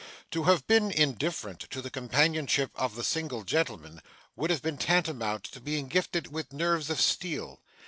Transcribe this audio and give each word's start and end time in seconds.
To 0.31 0.45
have 0.45 0.65
been 0.65 0.89
indifferent 0.89 1.59
to 1.69 1.79
the 1.79 1.91
companionship 1.91 2.71
of 2.73 2.95
the 2.95 3.03
single 3.03 3.43
gentleman 3.43 4.01
would 4.35 4.49
have 4.49 4.63
been 4.63 4.79
tantamount 4.79 5.43
to 5.51 5.59
being 5.61 5.87
gifted 5.87 6.31
with 6.33 6.51
nerves 6.53 6.89
of 6.89 6.99
steel. 6.99 7.59